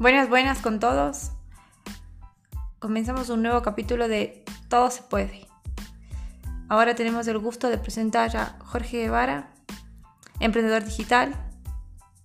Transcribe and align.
Buenas, 0.00 0.28
buenas 0.28 0.60
con 0.60 0.78
todos. 0.78 1.32
Comenzamos 2.78 3.30
un 3.30 3.42
nuevo 3.42 3.62
capítulo 3.62 4.06
de 4.06 4.44
Todo 4.68 4.92
se 4.92 5.02
puede. 5.02 5.48
Ahora 6.68 6.94
tenemos 6.94 7.26
el 7.26 7.36
gusto 7.40 7.68
de 7.68 7.78
presentar 7.78 8.36
a 8.36 8.56
Jorge 8.64 8.98
Guevara, 8.98 9.50
emprendedor 10.38 10.84
digital, 10.84 11.34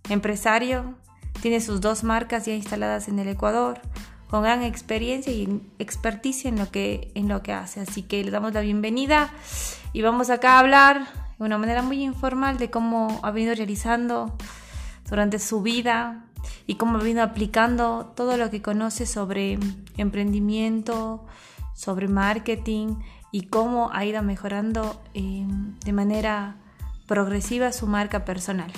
empresario, 0.07 0.93
tiene 1.41 1.61
sus 1.61 1.81
dos 1.81 2.03
marcas 2.03 2.45
ya 2.45 2.53
instaladas 2.53 3.07
en 3.07 3.17
el 3.17 3.27
Ecuador, 3.27 3.81
con 4.29 4.43
gran 4.43 4.61
experiencia 4.61 5.33
y 5.33 5.59
experticia 5.79 6.49
en 6.49 6.59
lo 6.59 6.69
que, 6.69 7.11
en 7.15 7.27
lo 7.27 7.41
que 7.41 7.53
hace. 7.53 7.79
Así 7.79 8.03
que 8.03 8.23
le 8.23 8.29
damos 8.29 8.53
la 8.53 8.61
bienvenida 8.61 9.33
y 9.93 10.03
vamos 10.03 10.29
acá 10.29 10.57
a 10.57 10.59
hablar 10.59 11.07
de 11.39 11.43
una 11.43 11.57
manera 11.57 11.81
muy 11.81 12.03
informal 12.03 12.59
de 12.59 12.69
cómo 12.69 13.19
ha 13.23 13.31
venido 13.31 13.55
realizando 13.55 14.37
durante 15.09 15.39
su 15.39 15.63
vida, 15.63 16.27
y 16.65 16.75
cómo 16.75 16.99
vino 16.99 17.21
aplicando 17.21 18.11
todo 18.15 18.37
lo 18.37 18.49
que 18.49 18.61
conoce 18.61 19.05
sobre 19.05 19.59
emprendimiento, 19.97 21.25
sobre 21.75 22.07
marketing 22.07 22.95
y 23.31 23.47
cómo 23.47 23.89
ha 23.93 24.05
ido 24.05 24.21
mejorando 24.23 25.01
eh, 25.13 25.45
de 25.83 25.93
manera 25.93 26.57
progresiva 27.07 27.71
su 27.71 27.87
marca 27.87 28.25
personal. 28.25 28.71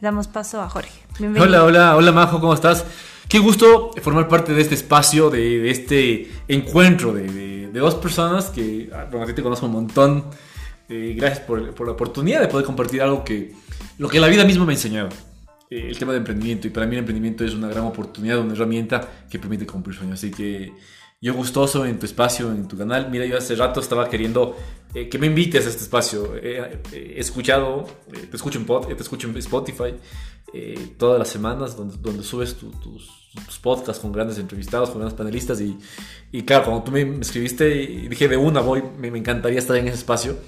Damos 0.00 0.28
paso 0.28 0.60
a 0.60 0.68
Jorge. 0.68 1.00
Bienvenido. 1.18 1.44
Hola, 1.44 1.64
hola, 1.64 1.96
hola 1.96 2.12
Majo, 2.12 2.40
¿cómo 2.40 2.54
estás? 2.54 2.84
Qué 3.28 3.38
gusto 3.38 3.90
formar 4.02 4.28
parte 4.28 4.52
de 4.52 4.60
este 4.60 4.74
espacio, 4.74 5.30
de, 5.30 5.70
este 5.70 6.30
encuentro 6.46 7.12
de, 7.12 7.70
dos 7.72 7.96
personas 7.96 8.50
que 8.50 8.88
bueno, 9.10 9.24
a 9.24 9.26
ti 9.26 9.32
te 9.32 9.42
conozco 9.42 9.66
un 9.66 9.72
montón. 9.72 10.24
Eh, 10.88 11.14
gracias 11.16 11.40
por, 11.40 11.74
por, 11.74 11.86
la 11.86 11.94
oportunidad 11.94 12.40
de 12.40 12.46
poder 12.46 12.66
compartir 12.66 13.00
algo 13.00 13.24
que 13.24 13.52
lo 13.96 14.08
que 14.08 14.20
la 14.20 14.28
vida 14.28 14.44
misma 14.44 14.64
me 14.64 14.72
ha 14.72 14.76
enseñado. 14.76 15.08
Eh, 15.74 15.88
el 15.88 15.98
tema 15.98 16.12
de 16.12 16.18
emprendimiento. 16.18 16.68
Y 16.68 16.70
para 16.70 16.86
mí 16.86 16.94
el 16.94 17.00
emprendimiento 17.00 17.44
es 17.44 17.52
una 17.54 17.68
gran 17.68 17.84
oportunidad, 17.84 18.38
una 18.38 18.52
herramienta 18.52 19.26
que 19.28 19.38
permite 19.40 19.66
cumplir 19.66 19.96
sueños. 19.96 20.20
Así 20.20 20.30
que 20.30 20.72
yo 21.20 21.34
gustoso 21.34 21.84
en 21.84 21.98
tu 21.98 22.06
espacio, 22.06 22.50
en 22.52 22.68
tu 22.68 22.78
canal. 22.78 23.10
Mira, 23.10 23.26
yo 23.26 23.36
hace 23.36 23.56
rato 23.56 23.80
estaba 23.80 24.08
queriendo 24.08 24.56
eh, 24.94 25.08
que 25.08 25.18
me 25.18 25.26
invites 25.26 25.66
a 25.66 25.70
este 25.70 25.82
espacio. 25.82 26.36
he 26.36 27.18
escuchado, 27.18 27.86
te, 28.08 28.36
escucho 28.36 28.60
en 28.60 28.66
pod, 28.66 28.86
te 28.86 29.02
escucho 29.02 29.28
en 29.28 29.36
Spotify 29.38 29.94
todas 30.96 31.18
las 31.18 31.26
semanas 31.26 31.76
donde, 31.76 31.96
donde 31.96 32.22
subes 32.22 32.54
tus, 32.54 32.80
tus, 32.80 33.58
podcasts 33.60 34.00
con 34.00 34.12
grandes 34.12 34.38
entrevistados, 34.38 34.90
con 34.90 35.00
grandes 35.00 35.18
panelistas. 35.18 35.60
Y, 35.60 35.76
y 36.30 36.42
claro, 36.42 36.66
cuando 36.66 36.84
tú 36.84 36.92
me 36.92 37.18
escribiste 37.20 37.82
y 37.82 38.06
dije 38.06 38.28
de 38.28 38.36
una 38.36 38.60
voy, 38.60 38.84
me, 38.96 39.10
me 39.10 39.18
encantaría 39.18 39.58
estar 39.58 39.76
en 39.76 39.88
ese 39.88 39.96
espacio. 39.96 40.38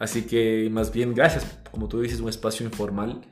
Así 0.00 0.22
que 0.22 0.68
más 0.72 0.92
bien 0.92 1.14
gracias, 1.14 1.60
como 1.70 1.86
tú 1.86 2.00
dices, 2.00 2.18
un 2.18 2.28
espacio 2.28 2.66
informal 2.66 3.22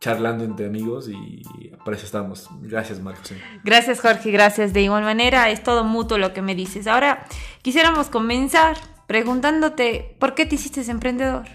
charlando 0.00 0.44
entre 0.44 0.66
amigos 0.66 1.08
y 1.08 1.42
para 1.84 1.96
eso 1.96 2.06
estamos. 2.06 2.48
Gracias, 2.62 3.00
Marcos. 3.00 3.32
Gracias, 3.64 4.00
Jorge, 4.00 4.30
gracias. 4.30 4.72
De 4.72 4.82
igual 4.82 5.02
manera, 5.02 5.50
es 5.50 5.62
todo 5.62 5.84
mutuo 5.84 6.18
lo 6.18 6.32
que 6.32 6.42
me 6.42 6.54
dices. 6.54 6.86
Ahora, 6.86 7.26
quisiéramos 7.62 8.08
comenzar 8.08 8.76
preguntándote, 9.06 10.16
¿por 10.18 10.34
qué 10.34 10.46
te 10.46 10.56
hiciste 10.56 10.88
emprendedor? 10.90 11.46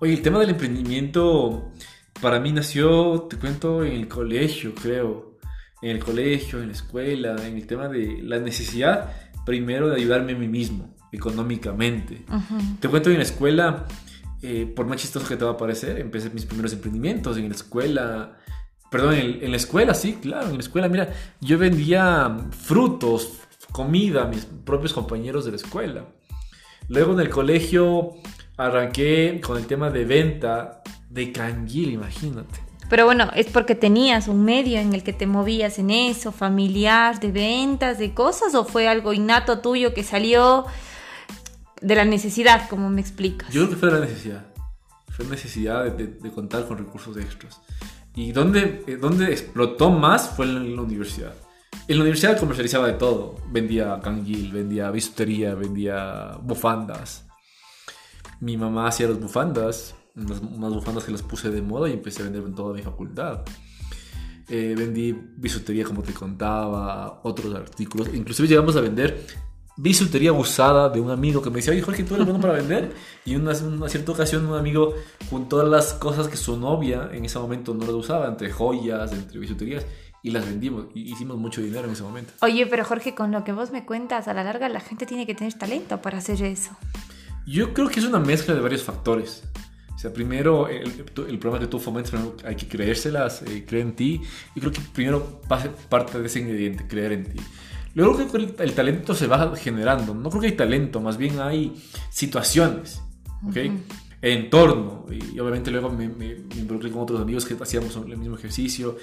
Oye, 0.00 0.12
el 0.12 0.22
tema 0.22 0.40
del 0.40 0.50
emprendimiento 0.50 1.72
para 2.20 2.40
mí 2.40 2.52
nació, 2.52 3.22
te 3.22 3.36
cuento, 3.36 3.84
en 3.84 3.92
el 3.92 4.08
colegio, 4.08 4.74
creo. 4.74 5.38
En 5.82 5.90
el 5.90 5.98
colegio, 6.02 6.60
en 6.60 6.68
la 6.68 6.72
escuela, 6.72 7.36
en 7.46 7.56
el 7.56 7.66
tema 7.66 7.88
de 7.88 8.18
la 8.22 8.38
necesidad, 8.38 9.12
primero, 9.44 9.88
de 9.90 9.96
ayudarme 9.96 10.32
a 10.32 10.36
mí 10.36 10.48
mismo, 10.48 10.94
económicamente. 11.12 12.24
Te 12.80 12.88
cuento, 12.88 13.10
en 13.10 13.18
la 13.18 13.22
escuela 13.24 13.86
eh, 14.46 14.66
por 14.66 14.84
más 14.84 15.00
chistoso 15.00 15.26
que 15.26 15.38
te 15.38 15.44
va 15.46 15.52
a 15.52 15.56
parecer, 15.56 15.98
empecé 15.98 16.28
mis 16.28 16.44
primeros 16.44 16.74
emprendimientos 16.74 17.38
en 17.38 17.48
la 17.48 17.54
escuela. 17.54 18.36
Perdón, 18.90 19.14
en, 19.14 19.50
la 19.50 19.56
escuela, 19.56 19.94
sí, 19.94 20.18
claro, 20.20 20.50
en 20.50 20.56
la 20.56 20.60
escuela. 20.60 20.86
Mira, 20.86 21.14
yo 21.40 21.56
vendía 21.56 22.36
frutos, 22.50 23.38
comida 23.72 24.24
a 24.24 24.26
mis 24.26 24.44
propios 24.44 24.92
compañeros 24.92 25.46
de 25.46 25.52
la 25.52 25.56
escuela. 25.56 26.04
Luego 26.88 27.14
en 27.14 27.20
el 27.20 27.30
colegio 27.30 28.16
arranqué 28.58 29.40
con 29.42 29.56
el 29.56 29.66
tema 29.66 29.88
de 29.88 30.04
venta 30.04 30.82
de 31.08 31.32
canguil, 31.32 31.92
imagínate. 31.92 32.60
Pero 32.90 33.06
bueno, 33.06 33.30
es 33.34 33.46
porque 33.46 33.74
tenías 33.74 34.28
un 34.28 34.44
medio 34.44 34.78
en 34.78 34.92
el 34.92 35.02
que 35.02 35.14
te 35.14 35.26
movías 35.26 35.78
en 35.78 35.90
eso, 35.90 36.32
familiar, 36.32 37.18
de 37.18 37.32
ventas, 37.32 37.98
de 37.98 38.12
cosas, 38.12 38.54
o 38.54 38.66
fue 38.66 38.88
algo 38.88 39.14
innato 39.14 39.60
tuyo 39.60 39.94
que 39.94 40.04
salió 40.04 40.66
de 41.80 41.94
la 41.94 42.04
necesidad, 42.04 42.68
como 42.68 42.90
me 42.90 43.00
explicas. 43.00 43.52
Yo 43.52 43.62
creo 43.62 43.70
que 43.70 43.76
fue 43.76 43.90
de 43.90 44.00
la 44.00 44.06
necesidad. 44.06 44.46
Fue 45.08 45.24
necesidad 45.26 45.84
de, 45.92 46.30
contar 46.32 46.66
con 46.66 46.78
recursos 46.78 47.16
extras. 47.16 47.60
Y 48.16 48.32
donde, 48.32 48.84
eh, 48.86 48.98
explotó 49.30 49.90
más 49.90 50.30
fue 50.30 50.46
en 50.46 50.76
la 50.76 50.82
universidad. 50.82 51.34
En 51.86 51.98
la 51.98 52.02
universidad 52.02 52.38
comercializaba 52.38 52.86
de 52.86 52.94
todo. 52.94 53.36
Vendía 53.50 54.00
canguil, 54.00 54.52
vendía 54.52 54.90
bisutería, 54.90 55.54
vendía 55.54 56.38
bufandas. 56.42 57.26
Mi 58.40 58.56
mamá 58.56 58.88
hacía 58.88 59.08
las 59.08 59.20
bufandas, 59.20 59.94
unas, 60.16 60.40
bufandas 60.40 61.04
que 61.04 61.12
las 61.12 61.22
puse 61.22 61.50
de 61.50 61.62
moda 61.62 61.88
y 61.88 61.92
empecé 61.92 62.22
a 62.22 62.24
vender 62.24 62.42
en 62.42 62.54
toda 62.54 62.74
mi 62.74 62.82
facultad. 62.82 63.42
Eh, 64.48 64.74
vendí 64.76 65.12
bisutería 65.12 65.84
como 65.84 66.02
te 66.02 66.12
contaba, 66.12 67.20
otros 67.22 67.54
artículos. 67.54 68.12
Inclusive 68.12 68.48
llegamos 68.48 68.76
a 68.76 68.80
vender 68.80 69.26
bisutería 69.76 70.32
usada 70.32 70.88
de 70.88 71.00
un 71.00 71.10
amigo 71.10 71.42
que 71.42 71.50
me 71.50 71.56
decía, 71.56 71.72
oye 71.72 71.82
Jorge, 71.82 72.04
tú 72.04 72.14
eres 72.14 72.26
bueno 72.26 72.40
para 72.40 72.54
vender. 72.54 72.94
Y 73.24 73.34
en 73.34 73.42
una, 73.42 73.54
cierta 73.88 74.12
ocasión 74.12 74.46
un 74.46 74.56
amigo 74.56 74.94
todas 75.48 75.68
las 75.68 75.94
cosas 75.94 76.28
que 76.28 76.36
su 76.36 76.56
novia 76.56 77.10
en 77.12 77.24
ese 77.24 77.38
momento 77.38 77.74
no 77.74 77.84
las 77.84 77.94
usaba, 77.94 78.28
entre 78.28 78.50
joyas, 78.50 79.12
entre 79.12 79.38
bisuterías, 79.38 79.84
y 80.22 80.30
las 80.30 80.46
vendimos. 80.46 80.86
Y 80.94 81.12
hicimos 81.12 81.36
mucho 81.36 81.60
dinero 81.60 81.84
en 81.84 81.92
ese 81.92 82.02
momento. 82.02 82.32
Oye, 82.40 82.66
pero 82.66 82.84
Jorge, 82.84 83.14
con 83.14 83.32
lo 83.32 83.44
que 83.44 83.52
vos 83.52 83.72
me 83.72 83.84
cuentas, 83.84 84.28
a 84.28 84.34
la 84.34 84.44
larga 84.44 84.68
la 84.68 84.80
gente 84.80 85.06
tiene 85.06 85.26
que 85.26 85.34
tener 85.34 85.54
talento 85.54 86.00
para 86.00 86.18
hacer 86.18 86.40
eso. 86.42 86.70
Yo 87.46 87.74
creo 87.74 87.88
que 87.88 88.00
es 88.00 88.06
una 88.06 88.20
mezcla 88.20 88.54
de 88.54 88.60
varios 88.60 88.82
factores. 88.82 89.42
O 89.94 89.98
sea, 89.98 90.12
primero, 90.12 90.68
el, 90.68 91.04
el 91.28 91.38
problema 91.38 91.58
que 91.58 91.66
tú 91.66 91.78
fomentas, 91.78 92.14
hay 92.44 92.56
que 92.56 92.66
creérselas, 92.66 93.42
eh, 93.42 93.64
creer 93.66 93.86
en 93.86 93.96
ti. 93.96 94.20
Y 94.54 94.60
creo 94.60 94.72
que 94.72 94.80
primero 94.92 95.40
parte 95.88 96.18
de 96.18 96.26
ese 96.26 96.40
ingrediente, 96.40 96.86
creer 96.86 97.12
en 97.12 97.24
ti. 97.24 97.40
Luego 97.94 98.16
creo 98.16 98.30
que 98.56 98.62
el, 98.64 98.74
talento 98.74 99.14
se 99.14 99.26
va 99.26 99.56
generando. 99.56 100.14
No 100.14 100.28
creo 100.28 100.40
que 100.40 100.46
hay 100.48 100.56
talento, 100.56 101.00
más 101.00 101.16
bien 101.16 101.40
hay 101.40 101.72
situaciones, 102.10 103.00
¿ok? 103.48 103.56
Entorno. 104.20 105.06
Y 105.10 105.38
obviamente 105.38 105.70
luego 105.70 105.90
me, 105.90 106.04
involucré 106.04 106.90
con 106.90 107.02
otros 107.02 107.20
amigos 107.20 107.44
que 107.44 107.54
hacíamos 107.60 107.94
el 107.96 108.16
mismo 108.16 108.36
ejercicio. 108.36 108.96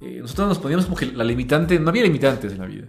Eh, 0.00 0.18
nosotros 0.20 0.48
nos 0.48 0.58
poníamos 0.58 0.86
como 0.86 0.96
que 0.96 1.06
la 1.06 1.24
limitante, 1.24 1.78
no 1.78 1.90
había 1.90 2.04
limitantes 2.04 2.52
en 2.52 2.58
la 2.58 2.66
vida. 2.66 2.86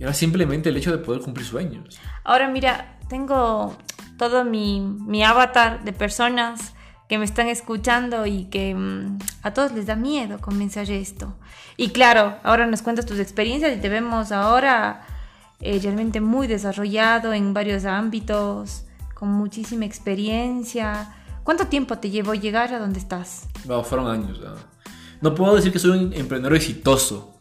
Era 0.00 0.12
simplemente 0.12 0.68
el 0.68 0.76
hecho 0.76 0.90
de 0.90 0.98
poder 0.98 1.22
cumplir 1.22 1.46
sueños. 1.46 2.00
Ahora 2.24 2.48
mira, 2.48 2.98
tengo 3.08 3.76
todo 4.16 4.44
mi, 4.44 4.80
mi 4.80 5.22
avatar 5.22 5.84
de 5.84 5.92
personas 5.92 6.74
que 7.08 7.18
me 7.18 7.24
están 7.24 7.48
escuchando 7.48 8.26
y 8.26 8.44
que 8.44 8.74
mm, 8.74 9.18
a 9.42 9.52
todos 9.54 9.72
les 9.72 9.86
da 9.86 9.96
miedo 9.96 10.38
comenzar 10.40 10.90
esto. 10.90 11.34
Y 11.76 11.90
claro, 11.90 12.36
ahora 12.42 12.66
nos 12.66 12.82
cuentas 12.82 13.06
tus 13.06 13.18
experiencias 13.18 13.76
y 13.76 13.80
te 13.80 13.88
vemos 13.88 14.30
ahora 14.30 15.06
eh, 15.60 15.80
realmente 15.82 16.20
muy 16.20 16.46
desarrollado 16.46 17.32
en 17.32 17.54
varios 17.54 17.86
ámbitos, 17.86 18.84
con 19.14 19.30
muchísima 19.30 19.86
experiencia. 19.86 21.14
¿Cuánto 21.44 21.66
tiempo 21.66 21.98
te 21.98 22.10
llevó 22.10 22.34
llegar 22.34 22.74
a 22.74 22.78
donde 22.78 22.98
estás? 22.98 23.48
No, 23.64 23.82
fueron 23.82 24.08
años. 24.08 24.38
No 25.22 25.34
puedo 25.34 25.56
decir 25.56 25.72
que 25.72 25.78
soy 25.78 25.98
un 25.98 26.12
emprendedor 26.12 26.54
exitoso, 26.54 27.38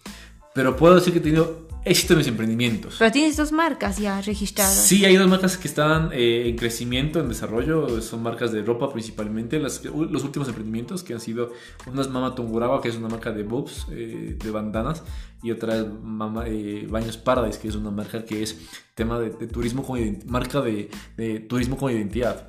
pero 0.56 0.78
puedo 0.78 0.96
decir 0.96 1.12
que 1.12 1.20
he 1.20 1.22
tenido 1.22 1.67
éxito 1.88 2.14
en 2.14 2.20
mis 2.20 2.28
emprendimientos. 2.28 2.96
Pero 3.00 3.12
tienes 3.12 3.38
dos 3.38 3.52
marcas 3.52 3.98
ya 3.98 4.22
registradas. 4.22 4.76
Sí, 4.76 5.06
hay 5.06 5.16
dos 5.16 5.28
marcas 5.28 5.58
que 5.58 5.68
están 5.68 6.12
eh, 6.14 6.50
en 6.50 6.56
crecimiento, 6.56 7.20
en 7.20 7.30
desarrollo. 7.30 8.02
Son 8.02 8.22
marcas 8.22 8.52
de 8.52 8.62
ropa 8.62 8.92
principalmente. 8.92 9.60
los 9.60 10.24
últimos 10.24 10.48
emprendimientos 10.48 11.04
que 11.04 11.14
han 11.14 11.20
sido 11.20 11.52
una 11.86 12.02
es 12.02 12.10
Mama 12.10 12.36
Tunguraba, 12.36 12.82
que 12.82 12.90
es 12.90 12.96
una 12.96 13.08
marca 13.08 13.32
de 13.32 13.44
boobs, 13.44 13.88
eh, 13.92 14.38
de 14.38 14.52
bandanas. 14.52 15.04
Y 15.44 15.52
otra 15.52 15.78
es 15.78 15.86
Mama, 16.02 16.46
eh, 16.48 16.88
Baños 16.90 17.18
Paradise, 17.18 17.60
que 17.60 17.68
es 17.68 17.76
una 17.76 17.92
marca 17.92 18.26
que 18.26 18.44
es 18.44 18.58
tema 18.96 19.20
de, 19.20 19.30
turismo 19.48 19.84
con 19.84 20.00
marca 20.26 20.62
de, 20.62 20.90
de 21.16 21.40
turismo 21.40 21.78
con 21.78 21.92
identidad. 21.92 22.48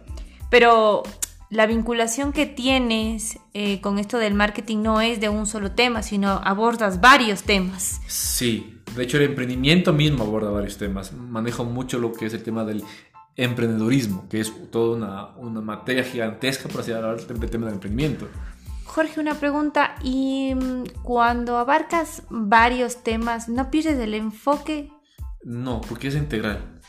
Pero 0.50 1.02
la 1.50 1.66
vinculación 1.66 2.32
que 2.32 2.46
tienes 2.46 3.38
con 3.82 3.98
esto 3.98 4.18
del 4.18 4.34
marketing 4.34 4.78
no 4.78 5.00
es 5.00 5.20
de 5.20 5.28
un 5.28 5.46
solo 5.46 5.72
tema, 5.72 6.02
sino 6.02 6.40
abordas 6.44 7.00
varios 7.00 7.42
temas. 7.42 8.00
Sí, 8.06 8.77
de 8.98 9.04
hecho, 9.04 9.16
el 9.16 9.22
emprendimiento 9.22 9.92
mismo 9.92 10.24
aborda 10.24 10.50
varios 10.50 10.76
temas. 10.76 11.12
Manejo 11.12 11.64
mucho 11.64 12.00
lo 12.00 12.12
que 12.12 12.26
es 12.26 12.34
el 12.34 12.42
tema 12.42 12.64
del 12.64 12.82
emprendedurismo, 13.36 14.28
que 14.28 14.40
es 14.40 14.52
toda 14.72 14.96
una, 14.96 15.26
una 15.36 15.60
materia 15.60 16.02
gigantesca 16.02 16.68
para 16.68 16.96
hablar 16.96 17.24
del 17.24 17.48
tema 17.48 17.66
del 17.66 17.74
emprendimiento. 17.74 18.26
Jorge, 18.84 19.20
una 19.20 19.34
pregunta. 19.34 19.94
¿Y 20.02 20.52
mm, 20.52 21.02
cuando 21.04 21.58
abarcas 21.58 22.24
varios 22.28 23.04
temas, 23.04 23.48
no 23.48 23.70
pierdes 23.70 24.00
el 24.00 24.14
enfoque? 24.14 24.90
No, 25.44 25.80
porque 25.82 26.08
es 26.08 26.16
integral. 26.16 26.80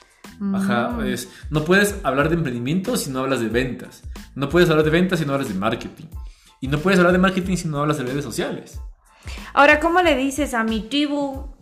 Ajá, 0.56 0.90
mm. 0.90 1.06
es, 1.06 1.30
no 1.52 1.64
puedes 1.64 1.96
hablar 2.02 2.30
de 2.30 2.36
emprendimiento 2.36 2.98
si 2.98 3.12
no 3.12 3.20
hablas 3.20 3.40
de 3.40 3.50
ventas. 3.50 4.02
No 4.34 4.50
puedes 4.50 4.68
hablar 4.68 4.84
de 4.84 4.92
ventas 4.92 5.20
si 5.20 5.26
no 5.28 5.34
hablas 5.34 5.50
de 5.50 5.54
marketing. 5.54 6.08
Y 6.60 6.70
no 6.70 6.80
puedes 6.80 6.98
hablar 6.98 7.14
de 7.14 7.20
marketing 7.20 7.56
si 7.56 7.68
no 7.68 7.78
hablas 7.78 8.00
de 8.00 8.06
redes 8.06 8.26
sociales. 8.26 8.82
Ahora, 9.54 9.80
¿cómo 9.80 10.02
le 10.02 10.16
dices 10.16 10.56
a 10.56 10.64
mi 10.64 10.82
tribu? 10.82 11.59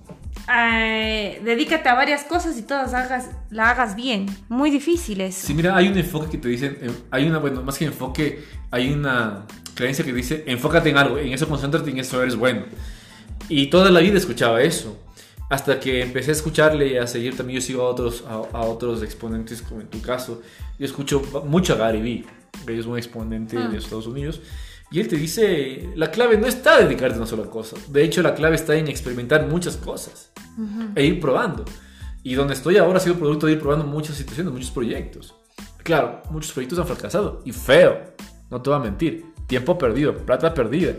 Eh, 0.53 1.41
dedícate 1.43 1.89
a 1.89 1.93
varias 1.93 2.23
cosas 2.23 2.57
y 2.57 2.63
todas 2.63 2.93
hagas, 2.93 3.29
la 3.49 3.69
hagas 3.71 3.95
bien. 3.95 4.25
Muy 4.49 4.69
difícil 4.71 5.21
eso. 5.21 5.45
Sí, 5.47 5.53
mira, 5.53 5.75
hay 5.75 5.87
un 5.87 5.97
enfoque 5.97 6.29
que 6.31 6.37
te 6.37 6.47
dicen, 6.47 6.77
eh, 6.81 6.89
hay 7.11 7.27
una, 7.27 7.39
bueno, 7.39 7.63
más 7.63 7.77
que 7.77 7.85
enfoque, 7.85 8.43
hay 8.71 8.91
una 8.91 9.45
creencia 9.75 10.03
que 10.05 10.13
dice, 10.13 10.43
enfócate 10.47 10.89
en 10.89 10.97
algo, 10.97 11.17
en 11.17 11.33
eso 11.33 11.47
concéntrate, 11.47 11.89
en 11.89 11.99
eso 11.99 12.21
eres 12.21 12.35
bueno. 12.35 12.63
Y 13.49 13.67
toda 13.67 13.91
la 13.91 13.99
vida 13.99 14.17
escuchaba 14.17 14.61
eso. 14.61 15.03
Hasta 15.49 15.79
que 15.79 16.01
empecé 16.01 16.31
a 16.31 16.33
escucharle 16.33 16.87
y 16.87 16.97
a 16.97 17.07
seguir 17.07 17.37
también, 17.37 17.61
yo 17.61 17.65
sigo 17.65 17.83
a 17.83 17.89
otros, 17.89 18.23
a, 18.27 18.33
a 18.33 18.61
otros 18.63 19.01
exponentes, 19.01 19.61
como 19.61 19.79
en 19.79 19.87
tu 19.87 20.01
caso. 20.01 20.41
Yo 20.77 20.85
escucho 20.85 21.21
mucho 21.45 21.73
a 21.73 21.77
Gary 21.77 22.01
Vee, 22.01 22.25
que 22.65 22.77
es 22.77 22.85
un 22.85 22.97
exponente 22.97 23.57
Ah. 23.57 23.69
de 23.69 23.77
Estados 23.77 24.07
Unidos. 24.07 24.41
Y 24.89 24.99
él 25.01 25.07
te 25.07 25.17
dice, 25.17 25.89
la 25.95 26.11
clave 26.11 26.37
no 26.37 26.47
está 26.47 26.79
en 26.79 26.87
dedicarte 26.87 27.15
a 27.15 27.17
una 27.17 27.27
sola 27.27 27.49
cosa. 27.49 27.75
De 27.89 28.03
hecho, 28.03 28.21
la 28.21 28.33
clave 28.33 28.55
está 28.55 28.75
en 28.75 28.87
experimentar 28.87 29.45
muchas 29.47 29.75
cosas 29.75 30.31
Ujú. 30.57 30.91
e 30.95 31.03
ir 31.05 31.19
probando. 31.19 31.65
Y 32.23 32.35
donde 32.35 32.53
estoy 32.53 32.77
ahora 32.77 32.97
ha 32.97 33.01
sido 33.01 33.15
producto 33.15 33.47
de 33.47 33.53
ir 33.53 33.59
probando 33.59 33.85
muchas 33.85 34.15
situaciones, 34.15 34.53
muchos 34.53 34.71
proyectos. 34.71 35.35
Claro, 35.83 36.21
muchos 36.31 36.51
proyectos 36.51 36.79
han 36.79 36.87
fracasado. 36.87 37.41
Y 37.45 37.51
feo, 37.51 38.01
no 38.49 38.61
te 38.61 38.69
voy 38.69 38.79
a 38.79 38.81
mentir. 38.83 39.25
Tiempo 39.47 39.77
perdido, 39.77 40.15
plata 40.15 40.53
perdida, 40.53 40.93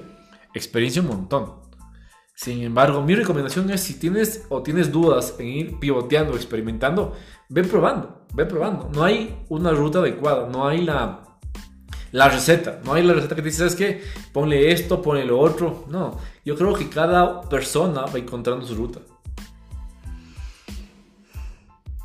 experiencia 0.55 1.03
un 1.03 1.09
montón. 1.09 1.53
Sin 2.35 2.63
embargo, 2.63 3.03
mi 3.03 3.15
recomendación 3.15 3.69
es 3.71 3.81
si 3.83 3.99
tienes 3.99 4.47
o 4.49 4.63
tienes 4.63 4.93
dudas 4.93 5.35
en 5.39 5.47
ir 5.49 5.79
pivoteando, 5.81 6.35
experimentando, 6.35 7.15
ve 7.49 7.65
probando, 7.65 8.27
ve 8.33 8.47
probando. 8.47 8.89
No 8.95 9.03
hay 9.03 9.45
una 9.49 9.73
ruta 9.73 9.99
adecuada, 9.99 10.49
no 10.49 10.67
hay 10.67 10.83
la, 10.83 11.28
la 12.13 12.29
receta, 12.29 12.81
no 12.85 12.95
hay 12.95 13.03
la 13.03 13.13
receta 13.13 13.35
que 13.35 13.43
te 13.43 13.49
dice, 13.49 13.59
¿sabes 13.59 13.77
qué? 13.77 14.03
Ponle 14.33 14.73
esto, 14.73 15.03
ponle 15.03 15.25
lo 15.25 15.39
otro. 15.39 15.85
No, 15.89 16.19
yo 16.45 16.57
creo 16.57 16.75
que 16.75 16.89
cada 16.89 17.43
persona 17.43 18.03
va 18.03 18.19
encontrando 18.19 18.67
su 18.67 18.75
ruta. 18.75 19.01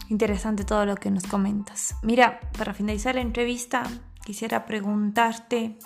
Interesante 0.09 0.63
todo 0.63 0.85
lo 0.85 0.95
que 0.95 1.09
nos 1.09 1.23
comentas. 1.23 1.95
Mira, 2.03 2.39
para 2.57 2.73
finalizar 2.73 3.15
la 3.15 3.21
entrevista, 3.21 3.83
quisiera 4.25 4.65
preguntarte, 4.65 5.77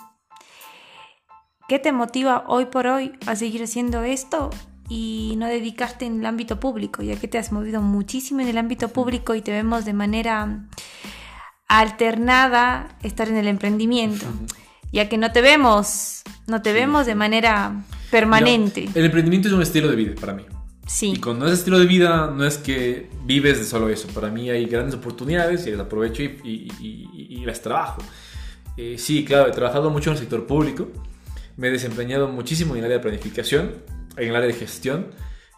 ¿qué 1.68 1.78
te 1.78 1.92
motiva 1.92 2.44
hoy 2.48 2.66
por 2.66 2.88
hoy 2.88 3.12
a 3.26 3.36
seguir 3.36 3.62
haciendo 3.62 4.02
esto 4.02 4.50
y 4.88 5.34
no 5.38 5.46
dedicarte 5.46 6.06
en 6.06 6.20
el 6.20 6.26
ámbito 6.26 6.58
público? 6.58 7.02
Ya 7.02 7.16
que 7.16 7.28
te 7.28 7.38
has 7.38 7.52
movido 7.52 7.80
muchísimo 7.80 8.40
en 8.40 8.48
el 8.48 8.58
ámbito 8.58 8.88
público 8.88 9.34
y 9.34 9.42
te 9.42 9.52
vemos 9.52 9.84
de 9.84 9.92
manera 9.92 10.68
alternada 11.68 12.96
estar 13.02 13.28
en 13.28 13.36
el 13.36 13.46
emprendimiento, 13.46 14.26
ya 14.92 15.08
que 15.08 15.18
no 15.18 15.30
te 15.32 15.40
vemos, 15.42 16.22
no 16.46 16.62
te 16.62 16.70
Sí, 16.70 16.74
vemos 16.74 17.02
sí. 17.04 17.08
de 17.10 17.14
manera 17.14 17.82
permanente. 18.10 18.80
Mira, 18.82 18.92
el 18.94 19.04
emprendimiento 19.04 19.48
es 19.48 19.54
un 19.54 19.62
estilo 19.62 19.88
de 19.88 19.96
vida 19.96 20.14
para 20.20 20.32
mí. 20.34 20.44
Sí. 20.86 21.12
Y 21.16 21.20
con 21.20 21.42
ese 21.44 21.52
estilo 21.54 21.78
de 21.78 21.84
vida 21.86 22.32
no 22.34 22.46
es 22.46 22.56
que 22.56 23.10
vives 23.26 23.58
de 23.58 23.64
solo 23.66 23.90
eso. 23.90 24.08
Para 24.08 24.28
mí 24.30 24.48
hay 24.48 24.64
grandes 24.64 24.94
oportunidades 24.94 25.66
y 25.66 25.70
las 25.72 25.80
aprovecho 25.80 26.22
y, 26.22 26.40
y- 26.42 26.68
y- 26.80 27.26
y 27.40 27.44
las 27.44 27.60
trabajo. 27.60 28.02
Eh, 28.78 28.96
sí, 28.96 29.24
claro, 29.24 29.48
he 29.48 29.52
trabajado 29.52 29.90
mucho 29.90 30.08
en 30.10 30.14
el 30.16 30.20
sector 30.20 30.46
público. 30.46 30.88
Me 31.58 31.68
he 31.68 31.70
desempeñado 31.70 32.28
muchísimo 32.28 32.72
en 32.74 32.78
el 32.78 32.84
área 32.86 32.96
de 32.98 33.02
planificación, 33.02 33.74
en 34.16 34.28
el 34.30 34.36
área 34.36 34.46
de 34.48 34.54
gestión. 34.54 35.08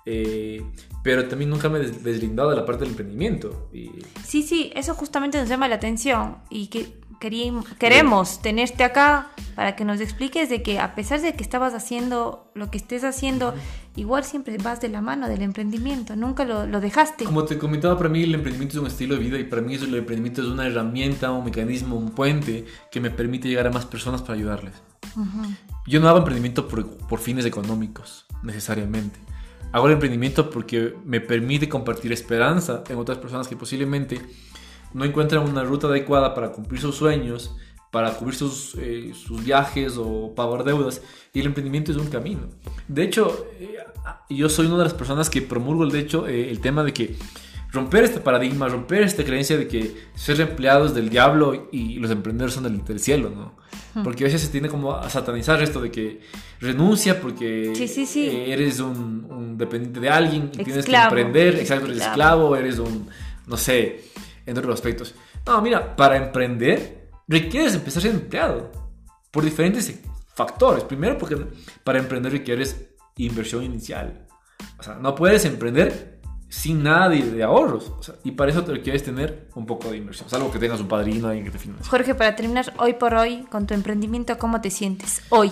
Eh, 0.06 0.62
pero 1.02 1.28
también 1.28 1.50
nunca 1.50 1.68
me 1.68 1.78
he 1.78 1.82
des- 1.82 2.02
deslindado 2.02 2.50
de 2.50 2.56
la 2.56 2.64
parte 2.66 2.80
del 2.84 2.90
emprendimiento. 2.90 3.68
Y 3.72 3.90
Sí, 4.24 4.42
sí, 4.42 4.70
eso 4.74 4.94
justamente 4.94 5.38
nos 5.38 5.48
llama 5.48 5.68
la 5.68 5.76
atención 5.76 6.38
y 6.50 6.66
que 6.68 7.00
queremos 7.78 8.40
tenerte 8.40 8.82
acá 8.82 9.28
para 9.54 9.76
que 9.76 9.84
nos 9.84 10.00
expliques 10.00 10.48
de 10.48 10.62
que 10.62 10.78
a 10.78 10.94
pesar 10.94 11.20
de 11.20 11.34
que 11.34 11.42
estabas 11.42 11.74
haciendo 11.74 12.50
lo 12.54 12.70
que 12.70 12.78
estés 12.78 13.04
haciendo, 13.04 13.54
igual 13.94 14.24
siempre 14.24 14.56
vas 14.56 14.80
de 14.80 14.88
la 14.88 15.02
mano 15.02 15.28
del 15.28 15.42
emprendimiento, 15.42 16.16
nunca 16.16 16.44
lo, 16.44 16.66
lo 16.66 16.80
dejaste. 16.80 17.24
Como 17.24 17.44
te 17.44 17.58
comentaba, 17.58 17.96
para 17.98 18.08
mí 18.08 18.22
el 18.22 18.34
emprendimiento 18.34 18.76
es 18.76 18.80
un 18.80 18.86
estilo 18.86 19.16
de 19.16 19.20
vida 19.20 19.38
y 19.38 19.44
para 19.44 19.60
mí 19.60 19.74
eso, 19.74 19.84
el 19.84 19.94
emprendimiento 19.96 20.40
es 20.40 20.48
una 20.48 20.66
herramienta, 20.66 21.30
un 21.30 21.44
mecanismo, 21.44 21.96
un 21.96 22.10
puente 22.10 22.64
que 22.90 23.00
me 23.00 23.10
permite 23.10 23.48
llegar 23.48 23.66
a 23.66 23.70
más 23.70 23.84
personas 23.84 24.22
para 24.22 24.34
ayudarles. 24.34 24.74
Ujú. 25.14 25.42
Yo 25.86 26.00
no 26.00 26.08
hago 26.08 26.18
emprendimiento 26.18 26.68
por, 26.68 26.86
por 26.96 27.18
fines 27.20 27.44
económicos, 27.44 28.26
necesariamente. 28.42 29.18
Hago 29.72 29.86
el 29.86 29.92
emprendimiento 29.92 30.50
porque 30.50 30.94
me 31.04 31.20
permite 31.20 31.68
compartir 31.68 32.12
esperanza 32.12 32.82
en 32.88 32.98
otras 32.98 33.18
personas 33.18 33.46
que 33.46 33.56
posiblemente 33.56 34.20
no 34.92 35.04
encuentran 35.04 35.48
una 35.48 35.62
ruta 35.62 35.86
adecuada 35.86 36.34
para 36.34 36.50
cumplir 36.50 36.80
sus 36.80 36.96
sueños, 36.96 37.56
para 37.92 38.14
cubrir 38.14 38.34
sus, 38.34 38.74
eh, 38.78 39.12
sus 39.14 39.44
viajes 39.44 39.94
o 39.96 40.34
pagar 40.34 40.64
deudas. 40.64 41.02
Y 41.32 41.40
el 41.40 41.46
emprendimiento 41.46 41.92
es 41.92 41.98
un 41.98 42.08
camino. 42.08 42.48
De 42.88 43.04
hecho, 43.04 43.46
eh, 43.60 43.76
yo 44.28 44.48
soy 44.48 44.66
una 44.66 44.78
de 44.78 44.84
las 44.84 44.94
personas 44.94 45.30
que 45.30 45.42
promulgo 45.42 45.84
el, 45.84 45.90
de 45.90 46.00
hecho, 46.00 46.26
eh, 46.26 46.50
el 46.50 46.60
tema 46.60 46.82
de 46.82 46.92
que 46.92 47.16
romper 47.72 48.04
este 48.04 48.20
paradigma, 48.20 48.68
romper 48.68 49.02
esta 49.02 49.24
creencia 49.24 49.56
de 49.56 49.68
que 49.68 49.94
ser 50.14 50.40
empleados 50.40 50.94
del 50.94 51.08
diablo 51.08 51.68
y 51.72 51.96
los 51.96 52.10
emprendedores 52.10 52.54
son 52.54 52.64
del, 52.64 52.84
del 52.84 53.00
cielo, 53.00 53.30
¿no? 53.30 53.56
Porque 54.04 54.24
a 54.24 54.26
veces 54.26 54.42
se 54.42 54.48
tiende 54.48 54.68
como 54.68 54.94
a 54.94 55.10
satanizar 55.10 55.60
esto 55.62 55.80
de 55.80 55.90
que 55.90 56.20
renuncia 56.60 57.20
porque 57.20 57.72
Sí, 57.74 57.88
sí, 57.88 58.06
sí. 58.06 58.26
eh, 58.28 58.52
eres 58.52 58.78
un, 58.80 59.26
un 59.28 59.58
dependiente 59.58 59.98
de 60.00 60.08
alguien 60.08 60.44
y 60.52 60.56
tienes 60.58 60.74
que 60.74 60.80
Esclavo. 60.92 61.16
emprender, 61.16 61.56
exacto, 61.56 61.86
eres 61.86 61.98
Esclavo. 61.98 62.12
esclavo, 62.12 62.56
eres 62.56 62.78
un, 62.78 63.08
no 63.46 63.56
sé, 63.56 64.04
entre 64.46 64.60
otros 64.60 64.74
aspectos. 64.74 65.14
No, 65.46 65.60
mira, 65.60 65.96
para 65.96 66.16
emprender 66.16 67.08
requieres 67.26 67.74
empezar 67.74 68.02
siendo 68.02 68.20
empleado 68.20 68.70
por 69.32 69.44
diferentes 69.44 69.92
factores. 70.34 70.84
Primero, 70.84 71.18
porque 71.18 71.36
para 71.82 71.98
emprender 71.98 72.32
requieres 72.32 72.90
inversión 73.16 73.64
inicial. 73.64 74.26
O 74.78 74.82
sea, 74.82 74.94
no 74.94 75.14
puedes 75.16 75.44
emprender 75.44 76.19
sin 76.50 76.82
nada 76.82 77.08
de, 77.08 77.22
de 77.22 77.42
ahorros. 77.42 77.90
O 77.98 78.02
sea, 78.02 78.16
y 78.24 78.32
para 78.32 78.50
eso 78.50 78.62
te 78.62 78.72
requieres 78.72 79.02
tener 79.02 79.48
un 79.54 79.64
poco 79.64 79.90
de 79.90 79.96
inversión. 79.96 80.28
Salvo 80.28 80.50
que 80.52 80.58
tengas 80.58 80.80
un 80.80 80.88
padrino, 80.88 81.28
alguien 81.28 81.46
que 81.46 81.52
te 81.52 81.58
financie. 81.58 81.88
Jorge, 81.88 82.14
para 82.14 82.36
terminar 82.36 82.74
hoy 82.76 82.92
por 82.94 83.14
hoy 83.14 83.44
con 83.50 83.66
tu 83.66 83.72
emprendimiento, 83.72 84.36
¿cómo 84.38 84.60
te 84.60 84.70
sientes 84.70 85.22
hoy? 85.30 85.50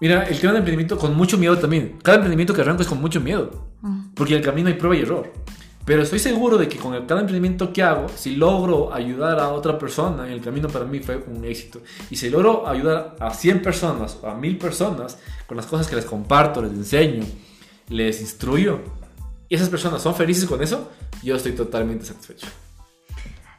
Mira, 0.00 0.24
el 0.24 0.38
tema 0.40 0.52
de 0.52 0.58
emprendimiento 0.58 0.98
con 0.98 1.14
mucho 1.16 1.38
miedo 1.38 1.56
también. 1.58 1.96
Cada 2.02 2.16
emprendimiento 2.16 2.52
que 2.52 2.60
arranco 2.60 2.82
es 2.82 2.88
con 2.88 3.00
mucho 3.00 3.20
miedo. 3.20 3.68
Mm. 3.82 4.14
Porque 4.14 4.32
en 4.34 4.40
el 4.40 4.44
camino 4.44 4.68
hay 4.68 4.74
prueba 4.74 4.96
y 4.96 5.00
error. 5.02 5.32
Pero 5.84 6.02
estoy 6.02 6.18
seguro 6.18 6.58
de 6.58 6.68
que 6.68 6.76
con 6.76 6.94
el- 6.94 7.06
cada 7.06 7.20
emprendimiento 7.20 7.72
que 7.72 7.82
hago, 7.82 8.06
si 8.14 8.34
logro 8.36 8.92
ayudar 8.92 9.38
a 9.40 9.48
otra 9.50 9.78
persona, 9.78 10.26
en 10.26 10.32
el 10.32 10.40
camino 10.40 10.68
para 10.68 10.84
mí 10.84 10.98
fue 11.00 11.16
un 11.28 11.44
éxito. 11.44 11.80
Y 12.10 12.16
si 12.16 12.30
logro 12.30 12.68
ayudar 12.68 13.16
a 13.20 13.32
100 13.32 13.62
personas 13.62 14.18
o 14.22 14.26
a 14.28 14.34
1000 14.34 14.58
personas 14.58 15.18
con 15.46 15.56
las 15.56 15.66
cosas 15.66 15.86
que 15.88 15.94
les 15.96 16.04
comparto, 16.04 16.62
les 16.62 16.72
enseño, 16.72 17.24
les 17.88 18.20
instruyo, 18.20 18.80
y 19.52 19.54
esas 19.54 19.68
personas 19.68 20.00
son 20.00 20.14
felices 20.14 20.46
con 20.46 20.62
eso, 20.62 20.90
yo 21.22 21.36
estoy 21.36 21.52
totalmente 21.52 22.06
satisfecho. 22.06 22.46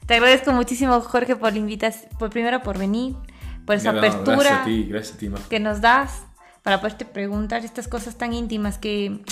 Te 0.08 0.16
agradezco 0.16 0.52
muchísimo, 0.52 1.00
Jorge, 1.02 1.36
por 1.36 1.54
la 1.54 1.60
invitación, 1.60 2.10
por 2.18 2.32
primero 2.32 2.64
por 2.64 2.80
venir, 2.80 3.14
por 3.64 3.76
esa 3.76 3.92
No, 3.92 4.02
Gracias 4.02 4.22
apertura 4.22 4.64
a 4.64 4.66
ti, 4.66 4.86
gracias 4.86 5.16
a 5.16 5.20
ti, 5.20 5.32
que 5.52 5.60
nos 5.60 5.82
das 5.82 6.24
para 6.64 6.82
poderte 6.82 7.06
preguntar 7.06 7.64
estas 7.64 7.88
cosas 7.88 8.18
tan 8.18 8.34
íntimas 8.34 8.80
que 8.80 9.24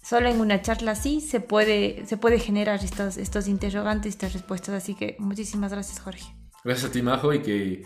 solo 0.00 0.28
en 0.28 0.40
una 0.40 0.62
charla 0.62 0.92
así 0.92 1.20
se 1.20 1.40
puede, 1.40 2.06
se 2.06 2.16
puede 2.16 2.38
generar 2.38 2.84
estos, 2.84 3.16
estos 3.16 3.48
interrogantes, 3.48 4.10
estas 4.10 4.34
respuestas. 4.34 4.72
Así 4.72 4.94
que 4.94 5.16
muchísimas 5.18 5.72
gracias, 5.72 5.98
Jorge. 5.98 6.32
Gracias 6.62 6.90
a 6.90 6.92
ti, 6.92 7.02
Majo, 7.02 7.34
y 7.34 7.42
que 7.42 7.82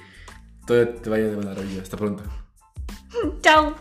todo 0.67 0.87
te 0.87 1.09
vaya 1.09 1.29
de 1.29 1.37
maravilla. 1.39 1.81
Hasta 1.81 1.97
pronto. 1.97 2.25
Chao. 3.41 3.75